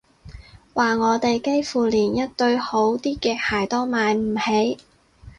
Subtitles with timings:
[0.73, 4.79] 話我哋幾乎連一對好啲嘅鞋都買唔起